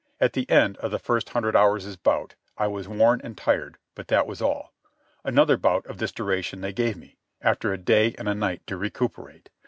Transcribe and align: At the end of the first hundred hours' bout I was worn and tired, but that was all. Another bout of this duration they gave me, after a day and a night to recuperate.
At 0.19 0.33
the 0.33 0.49
end 0.49 0.77
of 0.77 0.89
the 0.89 0.97
first 0.97 1.29
hundred 1.29 1.55
hours' 1.55 1.95
bout 1.95 2.33
I 2.57 2.65
was 2.65 2.87
worn 2.87 3.21
and 3.23 3.37
tired, 3.37 3.77
but 3.93 4.07
that 4.07 4.25
was 4.25 4.41
all. 4.41 4.73
Another 5.23 5.57
bout 5.57 5.85
of 5.85 5.99
this 5.99 6.11
duration 6.11 6.61
they 6.61 6.73
gave 6.73 6.97
me, 6.97 7.17
after 7.39 7.71
a 7.71 7.77
day 7.77 8.15
and 8.17 8.27
a 8.27 8.33
night 8.33 8.65
to 8.65 8.77
recuperate. 8.77 9.51